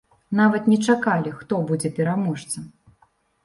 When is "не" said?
0.73-0.79